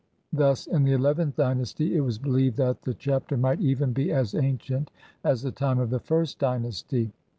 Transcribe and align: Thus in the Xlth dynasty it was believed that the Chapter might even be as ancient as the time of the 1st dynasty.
Thus 0.33 0.65
in 0.65 0.83
the 0.83 0.93
Xlth 0.93 1.35
dynasty 1.35 1.95
it 1.95 1.99
was 2.01 2.17
believed 2.17 2.57
that 2.57 2.81
the 2.81 2.95
Chapter 2.95 3.37
might 3.37 3.61
even 3.61 3.93
be 3.93 4.11
as 4.11 4.33
ancient 4.33 4.89
as 5.23 5.43
the 5.43 5.51
time 5.51 5.77
of 5.77 5.91
the 5.91 5.99
1st 5.99 6.39
dynasty. 6.39 7.13